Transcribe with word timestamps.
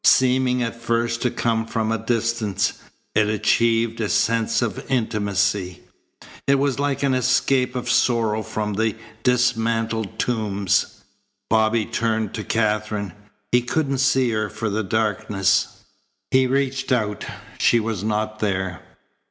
Seeming 0.03 0.63
at 0.63 0.81
first 0.81 1.21
to 1.21 1.29
come 1.29 1.67
from 1.67 1.91
a 1.91 1.97
distance, 2.03 2.73
it 3.13 3.27
achieved 3.29 4.01
a 4.01 4.09
sense 4.09 4.63
of 4.63 4.83
intimacy. 4.89 5.83
It 6.47 6.55
was 6.55 6.79
like 6.79 7.03
an 7.03 7.13
escape 7.13 7.75
of 7.75 7.87
sorrow 7.87 8.41
from 8.41 8.73
the 8.73 8.95
dismantled 9.21 10.17
tombs. 10.17 11.03
Bobby 11.51 11.85
turned 11.85 12.33
to 12.33 12.43
Katherine. 12.43 13.13
He 13.51 13.61
couldn't 13.61 13.99
see 13.99 14.31
her 14.31 14.49
for 14.49 14.71
the 14.71 14.81
darkness. 14.83 15.83
He 16.31 16.47
reached 16.47 16.91
out. 16.91 17.23
She 17.59 17.79
was 17.79 18.03
not 18.03 18.39
there. 18.39 18.81